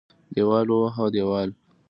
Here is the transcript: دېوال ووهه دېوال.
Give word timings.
دېوال 0.33 0.67
ووهه 0.69 1.05
دېوال. 1.13 1.49